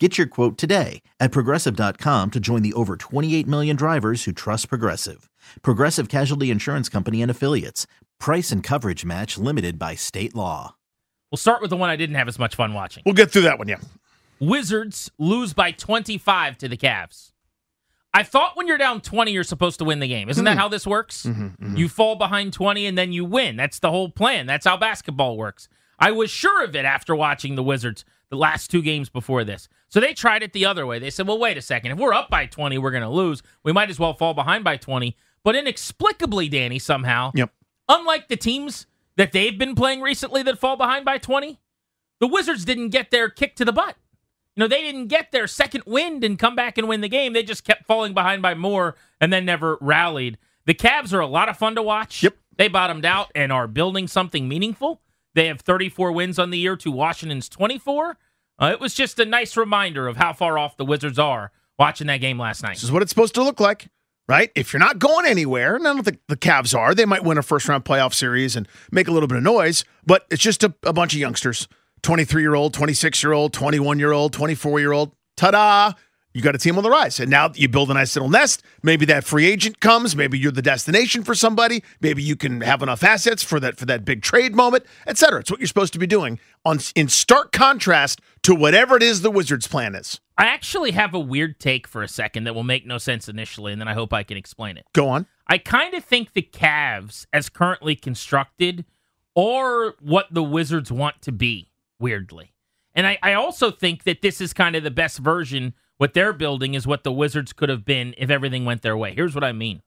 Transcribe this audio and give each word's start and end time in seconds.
Get 0.00 0.18
your 0.18 0.26
quote 0.26 0.58
today 0.58 1.02
at 1.20 1.30
progressive.com 1.30 2.32
to 2.32 2.40
join 2.40 2.62
the 2.62 2.72
over 2.72 2.96
28 2.96 3.46
million 3.46 3.76
drivers 3.76 4.24
who 4.24 4.32
trust 4.32 4.68
Progressive. 4.68 5.30
Progressive 5.62 6.08
Casualty 6.08 6.50
Insurance 6.50 6.88
Company 6.88 7.22
and 7.22 7.30
Affiliates. 7.30 7.86
Price 8.18 8.50
and 8.50 8.60
coverage 8.60 9.04
match 9.04 9.38
limited 9.38 9.78
by 9.78 9.94
state 9.94 10.34
law. 10.34 10.74
We'll 11.30 11.36
start 11.36 11.60
with 11.60 11.70
the 11.70 11.76
one 11.76 11.90
I 11.90 11.96
didn't 11.96 12.16
have 12.16 12.26
as 12.26 12.40
much 12.40 12.56
fun 12.56 12.74
watching. 12.74 13.04
We'll 13.06 13.14
get 13.14 13.30
through 13.30 13.42
that 13.42 13.58
one, 13.58 13.68
yeah. 13.68 13.76
Wizards 14.40 15.12
lose 15.16 15.52
by 15.52 15.70
25 15.70 16.58
to 16.58 16.68
the 16.68 16.76
Cavs. 16.76 17.30
I 18.12 18.24
thought 18.24 18.56
when 18.56 18.66
you're 18.66 18.78
down 18.78 19.00
20, 19.00 19.30
you're 19.30 19.44
supposed 19.44 19.78
to 19.78 19.84
win 19.84 20.00
the 20.00 20.08
game. 20.08 20.28
Isn't 20.28 20.44
that 20.44 20.54
hmm. 20.54 20.58
how 20.58 20.68
this 20.68 20.88
works? 20.88 21.24
Mm-hmm, 21.24 21.44
mm-hmm. 21.44 21.76
You 21.76 21.88
fall 21.88 22.16
behind 22.16 22.52
20 22.52 22.86
and 22.86 22.98
then 22.98 23.12
you 23.12 23.24
win. 23.24 23.56
That's 23.56 23.78
the 23.78 23.90
whole 23.90 24.08
plan. 24.08 24.46
That's 24.46 24.66
how 24.66 24.76
basketball 24.76 25.36
works. 25.36 25.68
I 26.00 26.10
was 26.10 26.30
sure 26.30 26.64
of 26.64 26.74
it 26.74 26.84
after 26.84 27.14
watching 27.14 27.54
the 27.54 27.62
Wizards 27.62 28.04
the 28.34 28.40
last 28.40 28.70
two 28.70 28.82
games 28.82 29.08
before 29.08 29.44
this. 29.44 29.68
So 29.88 30.00
they 30.00 30.12
tried 30.14 30.42
it 30.42 30.52
the 30.52 30.66
other 30.66 30.86
way. 30.86 30.98
They 30.98 31.10
said, 31.10 31.26
well, 31.26 31.38
wait 31.38 31.56
a 31.56 31.62
second. 31.62 31.92
If 31.92 31.98
we're 31.98 32.12
up 32.12 32.28
by 32.30 32.46
20, 32.46 32.78
we're 32.78 32.90
going 32.90 33.02
to 33.02 33.08
lose. 33.08 33.42
We 33.62 33.72
might 33.72 33.90
as 33.90 33.98
well 33.98 34.12
fall 34.14 34.34
behind 34.34 34.64
by 34.64 34.76
20. 34.76 35.16
But 35.42 35.54
inexplicably, 35.56 36.48
Danny, 36.48 36.78
somehow, 36.78 37.32
Yep. 37.34 37.52
unlike 37.88 38.28
the 38.28 38.36
teams 38.36 38.86
that 39.16 39.32
they've 39.32 39.56
been 39.58 39.74
playing 39.74 40.00
recently 40.00 40.42
that 40.42 40.58
fall 40.58 40.76
behind 40.76 41.04
by 41.04 41.18
20, 41.18 41.60
the 42.20 42.26
Wizards 42.26 42.64
didn't 42.64 42.88
get 42.90 43.10
their 43.10 43.28
kick 43.28 43.54
to 43.56 43.64
the 43.64 43.72
butt. 43.72 43.96
You 44.56 44.60
know, 44.62 44.68
they 44.68 44.82
didn't 44.82 45.08
get 45.08 45.32
their 45.32 45.46
second 45.46 45.82
wind 45.86 46.22
and 46.24 46.38
come 46.38 46.54
back 46.56 46.78
and 46.78 46.88
win 46.88 47.00
the 47.00 47.08
game. 47.08 47.32
They 47.32 47.42
just 47.42 47.64
kept 47.64 47.86
falling 47.86 48.14
behind 48.14 48.40
by 48.42 48.54
more 48.54 48.96
and 49.20 49.32
then 49.32 49.44
never 49.44 49.78
rallied. 49.80 50.38
The 50.66 50.74
Cavs 50.74 51.12
are 51.12 51.20
a 51.20 51.26
lot 51.26 51.48
of 51.48 51.56
fun 51.58 51.74
to 51.74 51.82
watch. 51.82 52.22
Yep. 52.22 52.36
They 52.56 52.68
bottomed 52.68 53.04
out 53.04 53.30
and 53.34 53.52
are 53.52 53.66
building 53.66 54.06
something 54.08 54.48
meaningful. 54.48 55.02
They 55.34 55.48
have 55.48 55.60
34 55.60 56.12
wins 56.12 56.38
on 56.38 56.50
the 56.50 56.58
year 56.58 56.76
to 56.76 56.90
Washington's 56.92 57.48
24. 57.48 58.16
Uh, 58.60 58.70
it 58.72 58.80
was 58.80 58.94
just 58.94 59.18
a 59.18 59.24
nice 59.24 59.56
reminder 59.56 60.06
of 60.06 60.16
how 60.16 60.32
far 60.32 60.58
off 60.58 60.76
the 60.76 60.84
Wizards 60.84 61.18
are 61.18 61.50
watching 61.78 62.06
that 62.06 62.18
game 62.18 62.38
last 62.38 62.62
night. 62.62 62.74
This 62.74 62.84
is 62.84 62.92
what 62.92 63.02
it's 63.02 63.10
supposed 63.10 63.34
to 63.34 63.42
look 63.42 63.60
like, 63.60 63.88
right? 64.28 64.50
If 64.54 64.72
you're 64.72 64.80
not 64.80 64.98
going 64.98 65.26
anywhere, 65.26 65.74
and 65.76 65.86
I 65.86 65.92
don't 65.92 66.04
think 66.04 66.20
the 66.28 66.36
Cavs 66.36 66.76
are, 66.76 66.94
they 66.94 67.04
might 67.04 67.24
win 67.24 67.38
a 67.38 67.42
first 67.42 67.68
round 67.68 67.84
playoff 67.84 68.14
series 68.14 68.54
and 68.54 68.68
make 68.92 69.08
a 69.08 69.10
little 69.10 69.26
bit 69.26 69.38
of 69.38 69.42
noise, 69.42 69.84
but 70.06 70.26
it's 70.30 70.42
just 70.42 70.62
a, 70.62 70.72
a 70.84 70.92
bunch 70.92 71.14
of 71.14 71.20
youngsters 71.20 71.66
23 72.02 72.42
year 72.42 72.54
old, 72.54 72.74
26 72.74 73.22
year 73.22 73.32
old, 73.32 73.52
21 73.52 73.98
year 73.98 74.12
old, 74.12 74.32
24 74.32 74.78
year 74.78 74.92
old. 74.92 75.12
Ta 75.36 75.50
da! 75.50 75.92
You 76.34 76.42
got 76.42 76.56
a 76.56 76.58
team 76.58 76.76
on 76.76 76.82
the 76.82 76.90
rise. 76.90 77.20
And 77.20 77.30
now 77.30 77.52
you 77.54 77.68
build 77.68 77.92
a 77.92 77.94
nice 77.94 78.16
little 78.16 78.28
nest. 78.28 78.64
Maybe 78.82 79.06
that 79.06 79.22
free 79.22 79.46
agent 79.46 79.78
comes. 79.78 80.16
Maybe 80.16 80.36
you're 80.36 80.50
the 80.50 80.62
destination 80.62 81.22
for 81.22 81.32
somebody. 81.32 81.84
Maybe 82.00 82.24
you 82.24 82.34
can 82.34 82.60
have 82.60 82.82
enough 82.82 83.04
assets 83.04 83.44
for 83.44 83.60
that 83.60 83.78
for 83.78 83.86
that 83.86 84.04
big 84.04 84.20
trade 84.20 84.52
moment, 84.52 84.84
et 85.06 85.16
cetera. 85.16 85.38
It's 85.40 85.50
what 85.50 85.60
you're 85.60 85.68
supposed 85.68 85.92
to 85.92 85.98
be 86.00 86.08
doing 86.08 86.40
on 86.64 86.80
in 86.96 87.08
stark 87.08 87.52
contrast 87.52 88.20
to 88.42 88.54
whatever 88.54 88.96
it 88.96 89.02
is 89.02 89.22
the 89.22 89.30
Wizards' 89.30 89.68
plan 89.68 89.94
is. 89.94 90.20
I 90.36 90.46
actually 90.46 90.90
have 90.90 91.14
a 91.14 91.20
weird 91.20 91.60
take 91.60 91.86
for 91.86 92.02
a 92.02 92.08
second 92.08 92.42
that 92.44 92.54
will 92.54 92.64
make 92.64 92.84
no 92.84 92.98
sense 92.98 93.28
initially, 93.28 93.70
and 93.70 93.80
then 93.80 93.86
I 93.86 93.94
hope 93.94 94.12
I 94.12 94.24
can 94.24 94.36
explain 94.36 94.76
it. 94.76 94.86
Go 94.92 95.08
on. 95.08 95.26
I 95.46 95.58
kind 95.58 95.94
of 95.94 96.04
think 96.04 96.32
the 96.32 96.42
Cavs, 96.42 97.26
as 97.32 97.48
currently 97.48 97.94
constructed, 97.94 98.84
are 99.36 99.94
what 100.00 100.26
the 100.32 100.42
Wizards 100.42 100.90
want 100.90 101.22
to 101.22 101.30
be, 101.30 101.70
weirdly. 102.00 102.54
And 102.92 103.06
I, 103.06 103.18
I 103.22 103.34
also 103.34 103.70
think 103.70 104.02
that 104.02 104.22
this 104.22 104.40
is 104.40 104.52
kind 104.52 104.74
of 104.74 104.82
the 104.82 104.90
best 104.90 105.18
version. 105.18 105.74
What 105.98 106.14
they're 106.14 106.32
building 106.32 106.74
is 106.74 106.86
what 106.86 107.04
the 107.04 107.12
Wizards 107.12 107.52
could 107.52 107.68
have 107.68 107.84
been 107.84 108.14
if 108.18 108.30
everything 108.30 108.64
went 108.64 108.82
their 108.82 108.96
way. 108.96 109.14
Here's 109.14 109.34
what 109.34 109.44
I 109.44 109.52
mean. 109.52 109.82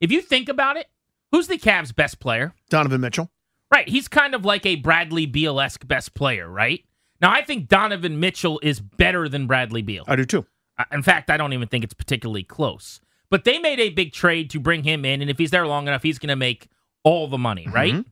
If 0.00 0.10
you 0.10 0.22
think 0.22 0.48
about 0.48 0.76
it, 0.76 0.86
who's 1.32 1.48
the 1.48 1.58
Cavs' 1.58 1.94
best 1.94 2.18
player? 2.20 2.54
Donovan 2.70 3.00
Mitchell. 3.00 3.30
Right. 3.72 3.88
He's 3.88 4.08
kind 4.08 4.34
of 4.34 4.44
like 4.44 4.64
a 4.64 4.76
Bradley 4.76 5.26
Beal 5.26 5.60
esque 5.60 5.86
best 5.86 6.14
player, 6.14 6.48
right? 6.48 6.84
Now, 7.20 7.30
I 7.30 7.42
think 7.42 7.68
Donovan 7.68 8.20
Mitchell 8.20 8.60
is 8.62 8.80
better 8.80 9.28
than 9.28 9.46
Bradley 9.46 9.82
Beal. 9.82 10.04
I 10.06 10.16
do 10.16 10.24
too. 10.24 10.46
In 10.92 11.02
fact, 11.02 11.30
I 11.30 11.36
don't 11.36 11.52
even 11.52 11.68
think 11.68 11.84
it's 11.84 11.94
particularly 11.94 12.44
close. 12.44 13.00
But 13.30 13.44
they 13.44 13.58
made 13.58 13.80
a 13.80 13.90
big 13.90 14.12
trade 14.12 14.50
to 14.50 14.60
bring 14.60 14.84
him 14.84 15.04
in, 15.04 15.20
and 15.20 15.30
if 15.30 15.36
he's 15.36 15.50
there 15.50 15.66
long 15.66 15.88
enough, 15.88 16.02
he's 16.02 16.18
going 16.18 16.28
to 16.28 16.36
make 16.36 16.68
all 17.02 17.26
the 17.26 17.36
money, 17.36 17.64
mm-hmm. 17.64 17.74
right? 17.74 18.04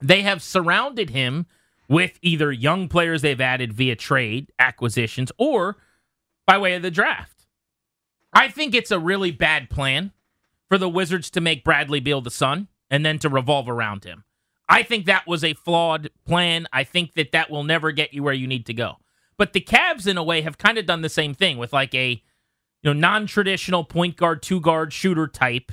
They 0.00 0.22
have 0.22 0.42
surrounded 0.42 1.10
him 1.10 1.46
with 1.88 2.18
either 2.22 2.52
young 2.52 2.88
players 2.88 3.22
they've 3.22 3.40
added 3.40 3.72
via 3.72 3.96
trade 3.96 4.52
acquisitions 4.58 5.32
or 5.38 5.76
by 6.46 6.58
way 6.58 6.74
of 6.74 6.82
the 6.82 6.90
draft. 6.90 7.46
I 8.32 8.48
think 8.48 8.74
it's 8.74 8.90
a 8.90 8.98
really 8.98 9.30
bad 9.30 9.70
plan 9.70 10.12
for 10.68 10.78
the 10.78 10.88
Wizards 10.88 11.30
to 11.30 11.40
make 11.40 11.64
Bradley 11.64 12.00
Beal 12.00 12.20
the 12.20 12.30
sun 12.30 12.68
and 12.90 13.04
then 13.04 13.18
to 13.20 13.28
revolve 13.28 13.68
around 13.68 14.04
him. 14.04 14.24
I 14.68 14.82
think 14.82 15.06
that 15.06 15.26
was 15.26 15.44
a 15.44 15.54
flawed 15.54 16.10
plan. 16.24 16.66
I 16.72 16.84
think 16.84 17.14
that 17.14 17.32
that 17.32 17.50
will 17.50 17.64
never 17.64 17.92
get 17.92 18.14
you 18.14 18.22
where 18.22 18.34
you 18.34 18.46
need 18.46 18.66
to 18.66 18.74
go. 18.74 18.96
But 19.36 19.52
the 19.52 19.60
Cavs, 19.60 20.06
in 20.06 20.16
a 20.16 20.24
way, 20.24 20.42
have 20.42 20.58
kind 20.58 20.78
of 20.78 20.86
done 20.86 21.02
the 21.02 21.08
same 21.08 21.34
thing 21.34 21.58
with 21.58 21.72
like 21.72 21.94
a 21.94 22.10
you 22.10 22.20
know 22.84 22.92
non-traditional 22.92 23.84
point 23.84 24.16
guard, 24.16 24.42
two 24.42 24.60
guard 24.60 24.92
shooter 24.92 25.26
type 25.26 25.72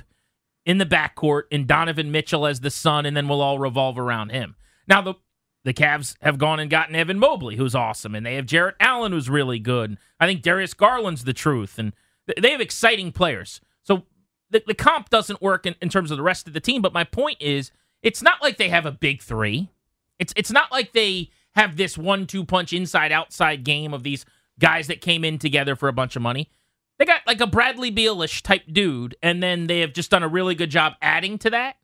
in 0.65 0.77
the 0.77 0.85
backcourt, 0.85 1.43
and 1.51 1.67
Donovan 1.67 2.11
Mitchell 2.11 2.45
as 2.45 2.59
the 2.59 2.69
sun, 2.69 3.05
and 3.05 3.15
then 3.15 3.27
we'll 3.27 3.41
all 3.41 3.59
revolve 3.59 3.97
around 3.97 4.29
him. 4.29 4.55
Now 4.87 5.01
the 5.01 5.15
the 5.63 5.73
Cavs 5.73 6.15
have 6.21 6.37
gone 6.37 6.59
and 6.59 6.69
gotten 6.69 6.95
Evan 6.95 7.19
Mobley, 7.19 7.55
who's 7.55 7.75
awesome, 7.75 8.15
and 8.15 8.25
they 8.25 8.35
have 8.35 8.45
Jarrett 8.45 8.75
Allen, 8.79 9.11
who's 9.11 9.29
really 9.29 9.59
good. 9.59 9.97
I 10.19 10.25
think 10.25 10.41
Darius 10.41 10.73
Garland's 10.73 11.23
the 11.23 11.33
truth, 11.33 11.77
and 11.77 11.93
they 12.39 12.51
have 12.51 12.61
exciting 12.61 13.11
players. 13.11 13.61
So 13.83 14.03
the, 14.49 14.63
the 14.65 14.73
comp 14.73 15.09
doesn't 15.09 15.41
work 15.41 15.65
in, 15.65 15.75
in 15.81 15.89
terms 15.89 16.11
of 16.11 16.17
the 16.17 16.23
rest 16.23 16.47
of 16.47 16.53
the 16.53 16.59
team. 16.59 16.81
But 16.81 16.93
my 16.93 17.03
point 17.03 17.37
is, 17.39 17.71
it's 18.01 18.21
not 18.21 18.41
like 18.41 18.57
they 18.57 18.69
have 18.69 18.85
a 18.85 18.91
big 18.91 19.21
three. 19.21 19.69
It's 20.19 20.33
it's 20.35 20.51
not 20.51 20.71
like 20.71 20.93
they 20.93 21.29
have 21.55 21.77
this 21.77 21.97
one-two 21.97 22.45
punch 22.45 22.73
inside-outside 22.73 23.63
game 23.63 23.93
of 23.93 24.03
these 24.03 24.25
guys 24.59 24.87
that 24.87 25.01
came 25.01 25.25
in 25.25 25.37
together 25.37 25.75
for 25.75 25.89
a 25.89 25.93
bunch 25.93 26.15
of 26.15 26.21
money. 26.21 26.49
They 26.97 27.05
got 27.05 27.21
like 27.25 27.41
a 27.41 27.47
Bradley 27.47 27.91
Bealish 27.91 28.41
type 28.41 28.63
dude, 28.71 29.15
and 29.21 29.41
then 29.41 29.67
they 29.67 29.79
have 29.79 29.93
just 29.93 30.11
done 30.11 30.23
a 30.23 30.27
really 30.27 30.55
good 30.55 30.69
job 30.69 30.93
adding 31.01 31.37
to 31.39 31.49
that. 31.49 31.75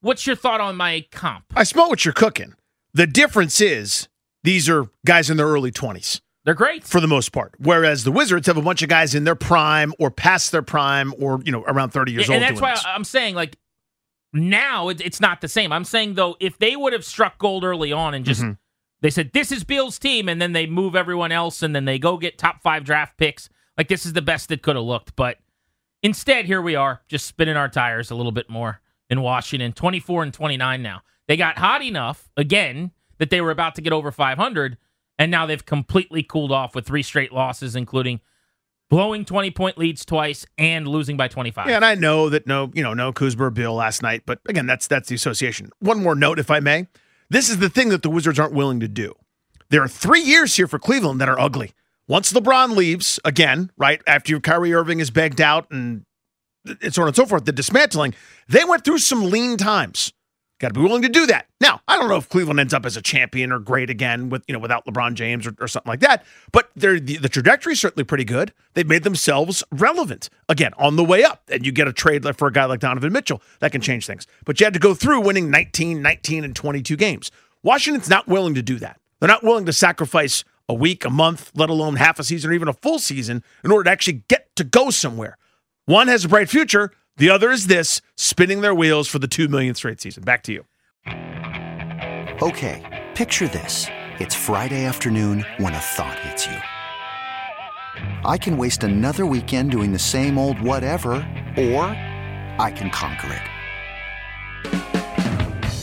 What's 0.00 0.26
your 0.26 0.36
thought 0.36 0.60
on 0.60 0.76
my 0.76 1.04
comp? 1.12 1.44
I 1.54 1.64
smell 1.64 1.88
what 1.88 2.04
you're 2.04 2.14
cooking. 2.14 2.54
The 2.94 3.06
difference 3.06 3.60
is 3.60 4.08
these 4.42 4.68
are 4.68 4.86
guys 5.06 5.30
in 5.30 5.36
their 5.36 5.46
early 5.46 5.70
20s 5.70 6.20
They're 6.44 6.54
great. 6.54 6.84
for 6.84 7.00
the 7.00 7.06
most 7.08 7.30
part, 7.32 7.54
whereas 7.58 8.04
the 8.04 8.10
Wizards 8.12 8.46
have 8.46 8.56
a 8.56 8.62
bunch 8.62 8.82
of 8.82 8.88
guys 8.88 9.14
in 9.14 9.24
their 9.24 9.34
prime 9.34 9.92
or 9.98 10.10
past 10.10 10.52
their 10.52 10.62
prime 10.62 11.12
or, 11.18 11.40
you 11.44 11.52
know, 11.52 11.62
around 11.66 11.90
30 11.90 12.12
years 12.12 12.24
and 12.28 12.34
old. 12.34 12.42
And 12.42 12.50
that's 12.56 12.60
why 12.62 12.70
this. 12.72 12.84
I'm 12.86 13.04
saying 13.04 13.34
like 13.34 13.56
now 14.32 14.88
it's 14.88 15.20
not 15.20 15.40
the 15.40 15.48
same. 15.48 15.72
I'm 15.72 15.84
saying 15.84 16.14
though, 16.14 16.36
if 16.40 16.58
they 16.58 16.76
would 16.76 16.92
have 16.92 17.04
struck 17.04 17.38
gold 17.38 17.64
early 17.64 17.92
on 17.92 18.14
and 18.14 18.24
just 18.24 18.42
Mm-hmm. 18.42 18.52
they 19.02 19.10
said 19.10 19.32
this 19.32 19.50
is 19.52 19.64
Beal's 19.64 19.98
team, 19.98 20.28
and 20.28 20.40
then 20.40 20.52
they 20.52 20.66
move 20.66 20.94
everyone 20.96 21.32
else, 21.32 21.62
and 21.62 21.74
then 21.74 21.84
they 21.84 21.98
go 21.98 22.16
get 22.16 22.38
top 22.38 22.62
five 22.62 22.84
draft 22.84 23.16
picks, 23.18 23.48
like 23.76 23.88
this 23.88 24.06
is 24.06 24.12
the 24.14 24.22
best 24.22 24.48
that 24.48 24.62
could 24.62 24.76
have 24.76 24.84
looked. 24.84 25.14
But 25.16 25.38
instead, 26.02 26.46
here 26.46 26.62
we 26.62 26.74
are, 26.76 27.02
just 27.08 27.26
spinning 27.26 27.56
our 27.56 27.68
tires 27.68 28.10
a 28.10 28.14
little 28.14 28.32
bit 28.32 28.48
more 28.48 28.80
in 29.10 29.20
Washington, 29.20 29.72
24 29.72 30.22
and 30.22 30.32
29 30.32 30.82
now. 30.82 31.02
They 31.28 31.36
got 31.36 31.58
hot 31.58 31.82
enough 31.82 32.30
again 32.36 32.92
that 33.18 33.30
they 33.30 33.40
were 33.40 33.50
about 33.50 33.74
to 33.74 33.82
get 33.82 33.92
over 33.92 34.10
500, 34.10 34.78
and 35.18 35.30
now 35.30 35.44
they've 35.44 35.64
completely 35.64 36.22
cooled 36.22 36.52
off 36.52 36.74
with 36.74 36.86
three 36.86 37.02
straight 37.02 37.32
losses, 37.32 37.76
including 37.76 38.20
blowing 38.88 39.24
20 39.24 39.50
point 39.50 39.76
leads 39.78 40.04
twice 40.04 40.46
and 40.56 40.88
losing 40.88 41.16
by 41.16 41.28
25. 41.28 41.68
Yeah, 41.68 41.76
and 41.76 41.84
I 41.84 41.94
know 41.94 42.30
that 42.30 42.46
no, 42.46 42.70
you 42.74 42.82
know, 42.82 42.94
no 42.94 43.12
Kuzma 43.12 43.50
Beal 43.50 43.74
last 43.74 44.02
night, 44.02 44.22
but 44.24 44.40
again, 44.48 44.66
that's 44.66 44.86
that's 44.86 45.08
the 45.08 45.14
association. 45.14 45.70
One 45.80 46.02
more 46.02 46.14
note, 46.14 46.38
if 46.38 46.50
I 46.50 46.60
may. 46.60 46.86
This 47.28 47.48
is 47.48 47.58
the 47.58 47.68
thing 47.68 47.90
that 47.90 48.02
the 48.02 48.10
Wizards 48.10 48.38
aren't 48.38 48.54
willing 48.54 48.80
to 48.80 48.88
do. 48.88 49.14
There 49.68 49.82
are 49.82 49.88
three 49.88 50.22
years 50.22 50.56
here 50.56 50.66
for 50.66 50.80
Cleveland 50.80 51.20
that 51.20 51.28
are 51.28 51.38
ugly. 51.38 51.72
Once 52.08 52.32
LeBron 52.32 52.74
leaves, 52.74 53.20
again, 53.24 53.70
right 53.76 54.02
after 54.04 54.40
Kyrie 54.40 54.74
Irving 54.74 54.98
is 54.98 55.12
begged 55.12 55.40
out 55.40 55.70
and 55.70 56.04
and 56.64 56.94
so 56.94 57.02
on 57.02 57.08
and 57.08 57.16
so 57.16 57.26
forth, 57.26 57.44
the 57.44 57.52
dismantling, 57.52 58.14
they 58.48 58.64
went 58.64 58.84
through 58.84 58.98
some 58.98 59.30
lean 59.30 59.56
times. 59.56 60.12
Got 60.60 60.68
to 60.68 60.74
be 60.74 60.82
willing 60.82 61.00
to 61.02 61.08
do 61.08 61.24
that. 61.24 61.46
Now, 61.58 61.80
I 61.88 61.96
don't 61.96 62.10
know 62.10 62.16
if 62.16 62.28
Cleveland 62.28 62.60
ends 62.60 62.74
up 62.74 62.84
as 62.84 62.94
a 62.94 63.00
champion 63.00 63.50
or 63.50 63.58
great 63.58 63.88
again 63.88 64.28
with 64.28 64.44
you 64.46 64.52
know 64.52 64.58
without 64.58 64.84
LeBron 64.84 65.14
James 65.14 65.46
or, 65.46 65.54
or 65.58 65.66
something 65.66 65.88
like 65.88 66.00
that, 66.00 66.22
but 66.52 66.70
they're 66.76 67.00
the, 67.00 67.16
the 67.16 67.30
trajectory 67.30 67.72
is 67.72 67.80
certainly 67.80 68.04
pretty 68.04 68.24
good. 68.24 68.52
They've 68.74 68.86
made 68.86 69.02
themselves 69.02 69.64
relevant 69.72 70.28
again 70.50 70.72
on 70.76 70.96
the 70.96 71.04
way 71.04 71.24
up, 71.24 71.44
and 71.50 71.64
you 71.64 71.72
get 71.72 71.88
a 71.88 71.94
trade 71.94 72.26
for 72.36 72.46
a 72.46 72.52
guy 72.52 72.66
like 72.66 72.80
Donovan 72.80 73.10
Mitchell 73.10 73.40
that 73.60 73.72
can 73.72 73.80
change 73.80 74.06
things. 74.06 74.26
But 74.44 74.60
you 74.60 74.66
had 74.66 74.74
to 74.74 74.80
go 74.80 74.92
through 74.92 75.22
winning 75.22 75.50
19, 75.50 76.02
19, 76.02 76.44
and 76.44 76.54
22 76.54 76.94
games. 76.94 77.30
Washington's 77.62 78.10
not 78.10 78.28
willing 78.28 78.54
to 78.54 78.62
do 78.62 78.78
that. 78.80 79.00
They're 79.18 79.28
not 79.28 79.42
willing 79.42 79.64
to 79.64 79.72
sacrifice 79.72 80.44
a 80.68 80.74
week, 80.74 81.06
a 81.06 81.10
month, 81.10 81.52
let 81.54 81.70
alone 81.70 81.96
half 81.96 82.18
a 82.18 82.24
season 82.24 82.50
or 82.50 82.54
even 82.54 82.68
a 82.68 82.74
full 82.74 82.98
season 82.98 83.42
in 83.64 83.72
order 83.72 83.84
to 83.84 83.90
actually 83.90 84.24
get 84.28 84.54
to 84.56 84.64
go 84.64 84.90
somewhere. 84.90 85.38
One 85.86 86.08
has 86.08 86.24
a 86.24 86.28
bright 86.28 86.48
future. 86.48 86.90
The 87.16 87.30
other 87.30 87.50
is 87.50 87.66
this 87.66 88.00
spinning 88.16 88.60
their 88.60 88.74
wheels 88.74 89.08
for 89.08 89.18
the 89.18 89.28
two 89.28 89.48
millionth 89.48 89.78
straight 89.78 90.00
season. 90.00 90.22
Back 90.22 90.42
to 90.44 90.52
you. 90.52 90.64
Okay, 92.42 93.08
picture 93.14 93.48
this. 93.48 93.86
It's 94.18 94.34
Friday 94.34 94.84
afternoon 94.84 95.44
when 95.58 95.74
a 95.74 95.78
thought 95.78 96.18
hits 96.20 96.46
you. 96.46 96.56
I 98.24 98.38
can 98.38 98.56
waste 98.56 98.84
another 98.84 99.26
weekend 99.26 99.70
doing 99.70 99.92
the 99.92 99.98
same 99.98 100.38
old 100.38 100.60
whatever, 100.60 101.12
or 101.56 101.84
I 102.58 102.72
can 102.74 102.90
conquer 102.90 103.34
it. 103.34 103.42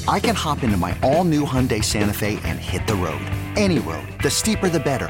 I 0.08 0.20
can 0.22 0.36
hop 0.36 0.64
into 0.64 0.78
my 0.78 0.98
all 1.04 1.26
new 1.26 1.44
Hyundai 1.46 1.84
Santa 1.84 2.14
Fe 2.14 2.40
and 2.46 2.58
hit 2.58 2.88
the 2.88 2.96
road. 2.96 3.22
Any 3.58 3.80
road. 3.80 4.08
The 4.24 4.30
steeper, 4.30 4.70
the 4.70 4.80
better. 4.80 5.10